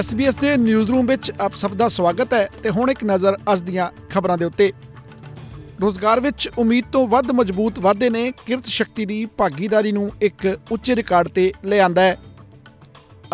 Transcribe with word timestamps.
SBS 0.00 0.40
ਦੇ 0.40 0.56
news 0.56 0.90
room 0.90 1.06
ਵਿੱਚ 1.06 1.32
ਆਪ 1.40 1.54
ਸਭ 1.54 1.74
ਦਾ 1.74 1.88
ਸਵਾਗਤ 1.88 2.32
ਹੈ 2.34 2.50
ਤੇ 2.62 2.70
ਹੁਣ 2.70 2.90
ਇੱਕ 2.90 3.04
ਨਜ਼ਰ 3.04 3.36
ਅੱਜ 3.52 3.60
ਦੀਆਂ 3.60 3.86
ਖਬਰਾਂ 4.10 4.38
ਦੇ 4.38 4.44
ਉੱਤੇ। 4.44 4.72
ਰੋਜ਼ਗਾਰ 5.80 6.20
ਵਿੱਚ 6.20 6.48
ਉਮੀਦ 6.58 6.84
ਤੋਂ 6.92 7.06
ਵੱਧ 7.08 7.30
ਮਜ਼ਬੂਤ 7.30 7.78
ਵਾਧੇ 7.78 8.10
ਨੇ 8.10 8.32
ਕਿਰਤ 8.46 8.66
ਸ਼ਕਤੀ 8.66 9.06
ਦੀ 9.06 9.26
ਭਾਗੀਦਾਰੀ 9.26 9.92
ਨੂੰ 9.92 10.10
ਇੱਕ 10.20 10.58
ਉੱਚੇ 10.70 10.96
ਰਿਕਾਰਡ 10.96 11.28
ਤੇ 11.28 11.52
ਲੈ 11.64 11.80
ਆਂਦਾ 11.80 12.02
ਹੈ। 12.02 12.18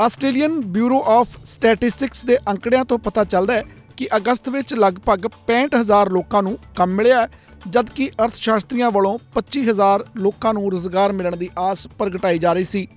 ਆਸਟ੍ਰੇਲੀਅਨ 0.00 0.60
ਬਿਊਰੋ 0.60 1.02
ਆਫ 1.06 1.28
ਸਟੈਟਿਸਟਿਕਸ 1.46 2.24
ਦੇ 2.24 2.38
ਅੰਕੜਿਆਂ 2.48 2.84
ਤੋਂ 2.84 2.98
ਪਤਾ 2.98 3.24
ਚੱਲਦਾ 3.24 3.54
ਹੈ 3.54 3.64
ਕਿ 3.96 4.08
ਅਗਸਤ 4.16 4.48
ਵਿੱਚ 4.48 4.74
ਲਗਭਗ 4.74 5.26
65000 5.46 6.12
ਲੋਕਾਂ 6.12 6.42
ਨੂੰ 6.42 6.58
ਕੰਮ 6.76 6.90
ਮਿਲਿਆ 6.90 7.20
ਹੈ, 7.20 7.28
ਜਦਕਿ 7.68 8.10
ਅਰਥਸ਼ਾਸਤਰੀਆਂ 8.24 8.90
ਵੱਲੋਂ 8.90 9.18
25000 9.34 10.08
ਲੋਕਾਂ 10.16 10.54
ਨੂੰ 10.54 10.70
ਰੋਜ਼ਗਾਰ 10.70 11.12
ਮਿਲਣ 11.12 11.36
ਦੀ 11.36 11.50
ਆਸ 11.58 11.86
ਪ੍ਰਗਟਾਈ 11.98 12.38
ਜਾ 12.38 12.52
ਰਹੀ 12.52 12.64
ਸੀ। 12.64 12.88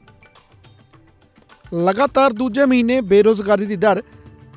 ਲਗਾਤਾਰ 1.73 2.33
ਦੂਜੇ 2.33 2.65
ਮਹੀਨੇ 2.65 3.01
ਬੇਰੋਜ਼ਗਾਰੀ 3.01 3.65
ਦੀ 3.65 3.75
ਦਰ 3.75 4.01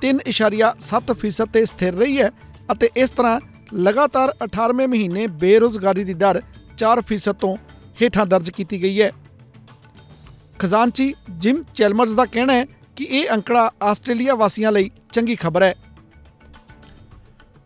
3.7% 0.02 1.47
ਤੇ 1.52 1.65
ਸਥਿਰ 1.65 1.95
ਰਹੀ 1.95 2.19
ਹੈ 2.19 2.30
ਅਤੇ 2.73 2.91
ਇਸ 2.97 3.11
ਤਰ੍ਹਾਂ 3.11 3.41
ਲਗਾਤਾਰ 3.74 4.33
18ਵੇਂ 4.45 4.88
ਮਹੀਨੇ 4.88 5.27
ਬੇਰੋਜ਼ਗਾਰੀ 5.27 6.05
ਦੀ 6.05 6.15
ਦਰ 6.15 6.43
4% 6.79 7.33
ਤੋਂ 7.33 7.57
ਹੇਠਾਂ 8.02 8.27
ਦਰਜ 8.27 8.51
ਕੀਤੀ 8.51 8.83
ਗਈ 8.83 9.02
ਹੈ। 9.02 9.10
ਖਜ਼ਾਨਚੀ 10.59 11.15
ਜਿਮ 11.30 11.62
ਚੈਲਮਰਜ਼ 11.74 12.15
ਦਾ 12.15 12.24
ਕਹਿਣਾ 12.24 12.52
ਹੈ 12.52 12.66
ਕਿ 12.97 13.05
ਇਹ 13.05 13.29
ਅੰਕੜਾ 13.30 13.71
ਆਸਟ੍ਰੇਲੀਆ 13.83 14.35
ਵਾਸੀਆਂ 14.35 14.73
ਲਈ 14.73 14.91
ਚੰਗੀ 15.12 15.35
ਖਬਰ 15.35 15.63
ਹੈ। 15.63 15.74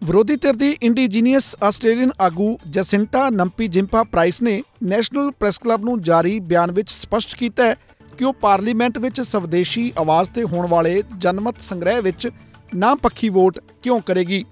ਵਿਰੋਧੀ 0.05 0.37
ਧਿਰ 0.37 0.55
ਦੀ 0.55 0.77
ਇੰਡੀਜੀਨੀਅਸ 0.83 1.57
ਆਸਟ੍ਰੇਲੀਅਨ 1.63 2.11
ਆਗੂ 2.21 2.59
ਜਸਿੰਟਾ 2.71 3.29
ਨੰਪੀ 3.31 3.69
ਜਿੰਪਾ 3.69 4.03
ਪ੍ਰਾਈਸ 4.03 4.43
ਨੇ 4.43 4.63
ਨੈਸ਼ਨਲ 4.83 5.31
ਪ੍ਰੈਸ 5.31 5.59
ਕਲੱਬ 5.59 5.85
ਨੂੰ 5.85 6.01
ਜਾਰੀ 6.01 6.41
ਬਿਆਨ 6.41 6.73
ਵਿੱਚ 6.73 6.91
ਸਪਸ਼ਟ 6.91 7.37
ਕੀਤਾ 7.37 7.67
ਹੈ 7.67 7.77
ਕਿ 8.21 8.25
ਉਹ 8.25 8.33
ਪਾਰਲੀਮੈਂਟ 8.33 8.99
ਵਿੱਚ 8.99 9.21
ਸਵਦੇਸ਼ੀ 9.21 9.93
ਆਵਾਜ਼ 9.99 10.31
ਤੇ 10.31 10.43
ਹੋਣ 10.45 10.67
ਵਾਲੇ 10.69 11.03
ਜਨਮਤ 11.19 11.55
ਸੰਗ੍ਰਹਿ 11.61 12.01
ਵਿੱਚ 12.01 12.31
ਨਾ 12.75 12.95
ਪੱਖੀ 12.95 13.29
ਵੋਟ 13.29 13.61
ਕਿਉਂ 13.83 14.01
ਕਰੇਗੀ? 14.01 14.45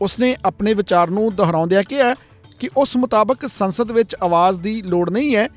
ਉਸਨੇ 0.00 0.36
ਆਪਣੇ 0.44 0.74
ਵਿਚਾਰ 0.74 1.10
ਨੂੰ 1.10 1.34
ਦੁਹਰਾਉਂਦਿਆਂ 1.34 1.82
ਕਿਹਾ 1.82 2.14
ਕਿ 2.60 2.70
ਉਸ 2.76 2.96
ਮੁਤਾਬਕ 2.96 3.46
ਸੰਸਦ 3.46 3.90
ਵਿੱਚ 3.90 4.16
ਆਵਾਜ਼ 4.22 4.60
ਦੀ 4.60 4.82
ਲੋੜ 4.82 5.10
ਨਹੀਂ 5.10 5.36
ਹੈ, 5.36 5.48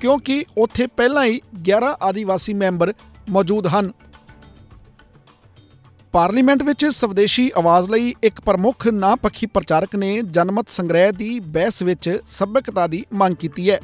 ਕਿਉਂਕਿ 0.00 0.44
ਉੱਥੇ 0.58 0.86
ਪਹਿਲਾਂ 0.86 1.24
ਹੀ 1.24 1.40
11 1.62 1.96
ਆਦੀਵਾਸੀ 2.02 2.54
ਮੈਂਬਰ 2.54 2.94
ਮੌਜੂਦ 3.30 3.66
ਹਨ। 3.66 3.92
ਪਾਰਲੀਮੈਂਟ 6.12 6.62
ਵਿੱਚ 6.62 6.86
ਸਵਦੇਸ਼ੀ 6.86 7.52
ਆਵਾਜ਼ 7.56 7.90
ਲਈ 7.90 8.14
ਇੱਕ 8.22 8.40
ਪ੍ਰਮੁੱਖ 8.40 8.86
ਨਾ 8.86 9.14
ਪੱਖੀ 9.14 9.46
ਪ੍ਰਚਾਰਕ 9.46 9.96
ਨੇ 9.96 10.22
ਜਨਮਤ 10.22 10.68
ਸੰਗ੍ਰਹਿ 10.68 11.12
ਦੀ 11.12 11.40
ਬਹਿਸ 11.40 11.82
ਵਿੱਚ 11.82 12.18
ਸੱਭਿਅਤਾ 12.26 12.86
ਦੀ 12.86 13.04
ਮੰਗ 13.14 13.34
ਕੀਤੀ 13.34 13.70
ਹੈ। 13.70 13.80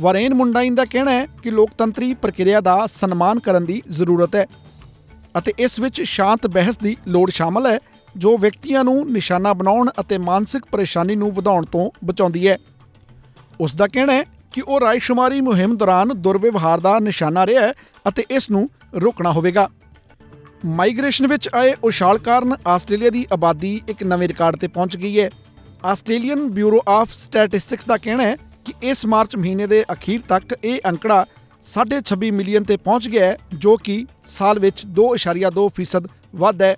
ਵਰੇਨ 0.00 0.34
ਮੁੰਡਾਈਨ 0.34 0.74
ਦਾ 0.74 0.84
ਕਹਿਣਾ 0.84 1.10
ਹੈ 1.10 1.26
ਕਿ 1.42 1.50
ਲੋਕਤੰਤਰੀ 1.50 2.14
ਪ੍ਰਕਿਰਿਆ 2.14 2.60
ਦਾ 2.60 2.86
ਸਨਮਾਨ 2.86 3.38
ਕਰਨ 3.38 3.64
ਦੀ 3.64 3.82
ਜ਼ਰੂਰਤ 3.90 4.34
ਹੈ 4.36 4.46
ਅਤੇ 5.38 5.52
ਇਸ 5.58 5.78
ਵਿੱਚ 5.80 6.02
ਸ਼ਾਂਤ 6.02 6.46
ਬਹਿਸ 6.46 6.78
ਦੀ 6.78 6.96
ਲੋੜ 7.08 7.30
ਸ਼ਾਮਲ 7.30 7.66
ਹੈ, 7.66 7.78
ਜੋ 8.16 8.36
ਵਿਅਕਤੀਆਂ 8.38 8.84
ਨੂੰ 8.84 9.10
ਨਿਸ਼ਾਨਾ 9.12 9.52
ਬਣਾਉਣ 9.52 9.90
ਅਤੇ 10.00 10.18
ਮਾਨਸਿਕ 10.18 10.64
ਪਰੇਸ਼ਾਨੀ 10.70 11.16
ਨੂੰ 11.16 11.30
ਵਧਾਉਣ 11.32 11.64
ਤੋਂ 11.64 11.90
ਬਚਾਉਂਦੀ 12.04 12.48
ਹੈ। 12.48 12.58
ਉਸ 13.60 13.76
ਦਾ 13.76 13.86
ਕਹਿਣਾ 13.86 14.12
ਹੈ 14.12 14.24
ਕਿ 14.52 14.60
ਉਹ 14.60 14.80
ਰਾਇਸ਼ੁਮਾਰੀ 14.80 15.40
ਮੁਹਿੰਮ 15.40 15.76
ਦੌਰਾਨ 15.76 16.08
ਦੁਰਵਿਵਹਾਰ 16.08 16.80
ਦਾ 16.80 16.98
ਨਿਸ਼ਾਨਾ 16.98 17.46
ਰਿਹਾ 17.46 17.62
ਹੈ 17.62 17.72
ਅਤੇ 18.08 18.24
ਇਸ 18.30 18.50
ਨੂੰ 18.50 18.68
ਰੋਕਣਾ 18.94 19.32
ਹੋਵੇਗਾ। 19.32 19.68
ਮਾਈਗ੍ਰੇਸ਼ਨ 20.66 21.26
ਵਿੱਚ 21.26 21.48
ਆਏ 21.54 21.74
ਉਛਾਲ 21.84 22.18
ਕਾਰਨ 22.18 22.54
ਆਸਟ੍ਰੇਲੀਆ 22.66 23.10
ਦੀ 23.10 23.26
ਆਬਾਦੀ 23.32 23.80
ਇੱਕ 23.88 24.02
ਨਵੇਂ 24.02 24.28
ਰਿਕਾਰਡ 24.28 24.56
ਤੇ 24.56 24.68
ਪਹੁੰਚ 24.68 24.96
ਗਈ 24.96 25.20
ਹੈ। 25.20 25.30
ਆਸਟ੍ਰੇਲੀਅਨ 25.84 26.48
ਬਿਊਰੋ 26.50 26.82
ਆਫ 26.88 27.14
ਸਟੈਟਿਸਟਿਕਸ 27.14 27.86
ਦਾ 27.86 27.96
ਕਹਿਣਾ 27.96 28.22
ਹੈ 28.22 28.36
ਕਿ 28.68 28.88
ਇਸ 28.88 29.06
ਮਾਰਚ 29.06 29.36
ਮਹੀਨੇ 29.36 29.66
ਦੇ 29.66 29.84
ਅਖੀਰ 29.92 30.20
ਤੱਕ 30.28 30.54
ਇਹ 30.64 30.80
ਅੰਕੜਾ 30.86 31.24
26 31.74 32.30
ਮਿਲੀਅਨ 32.30 32.64
ਤੇ 32.64 32.76
ਪਹੁੰਚ 32.76 33.08
ਗਿਆ 33.08 33.24
ਹੈ 33.26 33.36
ਜੋ 33.54 33.76
ਕਿ 33.76 34.06
ਸਾਲ 34.26 34.58
ਵਿੱਚ 34.58 34.82
2.2% 34.98 36.08
ਵੱਧ 36.36 36.62
ਹੈ। 36.62 36.76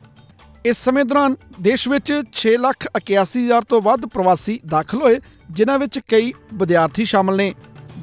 ਇਸ 0.65 0.77
ਸਮੇਂ 0.85 1.05
ਦੌਰਾਨ 1.05 1.35
ਦੇਸ਼ 1.61 1.89
ਵਿੱਚ 1.89 2.13
6,81,000 2.33 3.67
ਤੋਂ 3.69 3.81
ਵੱਧ 3.83 4.07
ਪ੍ਰਵਾਸੀ 4.07 4.61
ਦਾਖਲ 4.71 5.03
ਹੋਏ 5.03 5.21
ਜਿਨ੍ਹਾਂ 5.51 5.79
ਵਿੱਚ 5.79 5.99
ਕਈ 6.09 6.33
ਵਿਦਿਆਰਥੀ 6.55 7.05
ਸ਼ਾਮਲ 7.05 7.37
ਨੇ 7.37 7.55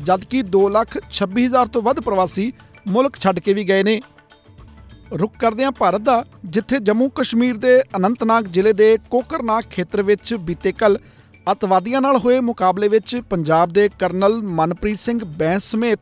ਜਦਕਿ 0.04 0.42
2,26,000 0.56 1.68
ਤੋਂ 1.68 1.82
ਵੱਧ 1.82 2.00
ਪ੍ਰਵਾਸੀ 2.00 2.54
ਮੁਲਕ 2.88 3.20
ਛੱਡ 3.20 3.40
ਕੇ 3.40 3.54
ਵੀ 3.54 3.68
ਗਏ 3.68 3.84
ਨੇ। 3.84 4.02
ਰੁਕ 5.14 5.34
ਕਰਦੇ 5.40 5.64
ਹਾਂ 5.64 5.72
ਭਾਰਤ 5.72 6.02
ਦਾ 6.02 6.26
ਜਿੱਥੇ 6.46 6.80
ਜੰਮੂ 6.80 7.10
ਕਸ਼ਮੀਰ 7.10 7.58
ਦੇ 7.58 7.82
ਅਨੰਤਨਾਗ 7.98 8.46
ਜ਼ਿਲ੍ਹੇ 8.46 8.74
ਦੇ 8.74 8.98
ਕੋਕਰਨਾਗ 9.10 9.64
ਖੇਤਰ 9.70 10.04
ਵਿੱਚ 10.04 10.34
ਬੀਤੇ 10.48 10.72
ਕੱਲ 10.72 10.98
ਅਤਵਾਦੀਆਂ 11.52 12.02
ਨਾਲ 12.02 12.18
ਹੋਏ 12.18 12.40
ਮੁਕਾਬਲੇ 12.40 12.88
ਵਿੱਚ 12.88 13.22
ਪੰਜਾਬ 13.30 13.70
ਦੇ 13.70 13.90
ਕਰਨਲ 14.00 14.42
ਮਨਪ੍ਰੀਤ 14.42 15.00
ਸਿੰਘ 15.00 15.20
ਬੈਂਸ 15.26 15.64
ਸਮੇਤ 15.64 16.00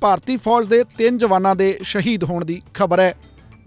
ਭਾਰਤੀ 0.00 0.36
ਫੌਜ 0.36 0.66
ਦੇ 0.66 0.84
ਤਿੰਨ 0.98 1.18
ਜਵਾਨਾਂ 1.18 1.56
ਦੇ 1.56 1.78
ਸ਼ਹੀਦ 1.82 2.24
ਹੋਣ 2.24 2.44
ਦੀ 2.44 2.62
ਖਬਰ 2.74 3.00
ਹੈ। 3.00 3.14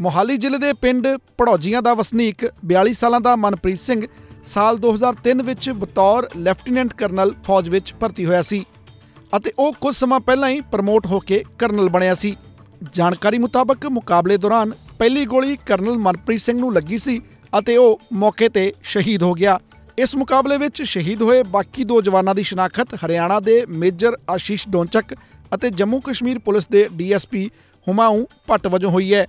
ਮੋਹਾਲੀ 0.02 0.38
ਜ਼ਿਲ੍ਹੇ 0.38 0.60
ਦੇ 0.60 0.74
ਪਿੰਡ 0.74 1.08
ਪੜੌਜੀਆਂ 1.38 1.82
ਦਾ 1.82 1.94
ਵਸਨੀਕ 1.94 2.46
42 2.66 2.94
ਸਾਲਾਂ 2.94 3.22
ਦਾ 3.22 3.36
ਮਨਪ੍ਰੀਤ 3.36 3.80
ਸਿੰਘ 3.80 4.08
ਸਾਲ 4.46 4.78
2003 4.78 5.44
ਵਿੱਚ 5.44 5.70
ਬਤੌਰ 5.70 6.30
ਲੈਫਟੀਨੈਂਟ 6.38 6.94
ਕਰਨਲ 6.94 7.34
ਫੌਜ 7.44 7.70
ਵਿੱਚ 7.70 7.94
ਭਰਤੀ 7.94 8.26
ਹੋਇਆ 8.26 8.42
ਸੀ 8.42 8.66
ਅਤੇ 9.38 9.52
ਉਹ 9.60 9.74
ਕੁਝ 9.74 9.96
ਸਮਾਂ 9.96 10.20
ਪਹਿਲਾਂ 10.20 10.50
ਹੀ 10.50 10.62
ਪ੍ਰਮੋਟ 10.62 11.06
ਹੋ 11.06 11.20
ਕੇ 11.20 11.44
ਕਰਨਲ 11.60 11.90
ਬਣਿਆ 11.90 12.14
ਸੀ। 12.14 12.36
ਜਾਣਕਾਰੀ 12.94 13.38
ਮੁਤਾਬਕ 13.38 13.86
ਮੁਕਾਬਲੇ 13.86 14.38
ਦੌਰਾਨ 14.38 14.72
ਪਹਿਲੀ 15.00 15.26
ਗੋਲੀ 15.26 15.58
ਕਰਨਲ 15.66 15.98
ਮਨਪ੍ਰੀਤ 15.98 16.42
ਸਿੰਘ 16.42 16.60
ਨੂੰ 16.60 16.74
ਲੱਗੀ 16.74 16.98
ਸੀ 16.98 17.22
ਅਤੇ 17.60 17.78
ਉਹ 17.78 18.00
ਮੌਕੇ 18.14 18.50
ਤੇ 18.50 18.74
ਸ਼ਹੀਦ 18.84 19.24
ਹੋ 19.24 19.34
ਗਿਆ। 19.34 19.60
ਇਸ 20.00 20.16
ਮੁਕਾਬਲੇ 20.16 20.58
ਵਿੱਚ 20.58 20.82
ਸ਼ਹੀਦ 20.82 21.22
ਹੋਏ 21.22 21.44
ਬਾਕੀ 21.44 21.84
ਦੋ 21.84 22.02
ਜਵਾਨਾਂ 22.02 22.36
ਦੀ 22.36 22.44
ਸ਼ਨਾਖਤ 22.44 22.94
ਹਰਿਆਣਾ 22.96 23.40
ਦੇ 23.40 23.66
ਮੇਜਰ 23.66 24.18
ਆਸ਼ੀਸ਼ 24.30 24.70
ਡੋਂਚਕ 24.70 25.16
ਅਤੇ 25.56 25.70
ਜੰਮੂ 25.70 26.00
ਕਸ਼ਮੀਰ 26.00 26.40
ਪੁਲਿਸ 26.40 26.68
ਦੇ 26.68 26.90
ਡੀਐਸਪੀ 26.94 27.50
ਹੁਮਾਊ 27.88 28.26
ਭੱਟ 28.48 28.68
ਵਜੋਂ 28.68 28.92
ਹੋਈ 28.92 29.14
ਹੈ। 29.14 29.28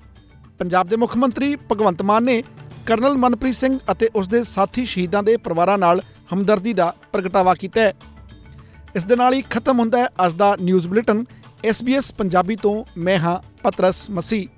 ਪੰਜਾਬ 0.59 0.89
ਦੇ 0.89 0.97
ਮੁੱਖ 0.97 1.17
ਮੰਤਰੀ 1.17 1.56
ਭਗਵੰਤ 1.56 2.03
ਮਾਨ 2.03 2.25
ਨੇ 2.25 2.43
ਕਰਨਲ 2.87 3.17
ਮਨਪ੍ਰੀਤ 3.17 3.55
ਸਿੰਘ 3.55 3.79
ਅਤੇ 3.93 4.11
ਉਸ 4.15 4.29
ਦੇ 4.29 4.45
ਸਾਥੀ 4.45 4.87
ਸ਼ਹੀਦਾਂ 4.87 5.23
ਦੇ 5.23 5.37
ਪਰਿਵਾਰਾਂ 5.37 5.79
ਨਾਲ 5.79 6.03
ਹਮਦਰਦੀ 6.34 6.73
ਦਾ 6.73 6.95
ਪ੍ਰਗਟਾਵਾ 7.12 7.55
ਕੀਤਾ 7.55 7.81
ਹੈ। 7.81 7.93
ਇਸ 8.97 9.05
ਦੇ 9.05 9.17
ਨਾਲ 9.17 9.35
ਹੀ 9.35 9.43
ਖਤਮ 9.50 9.79
ਹੁੰਦਾ 9.79 9.99
ਹੈ 9.99 10.09
ਅੱਜ 10.27 10.33
ਦਾ 10.33 10.56
ਨਿਊਜ਼ 10.61 10.89
ਬੁਲੇਟਿਨ। 10.89 11.25
SBS 11.69 12.15
ਪੰਜਾਬੀ 12.19 12.56
ਤੋਂ 12.56 12.85
ਮੈਂ 12.97 13.19
ਹਾਂ 13.19 13.39
ਪਤਰਸ 13.62 14.11
ਮਸੀ 14.11 14.49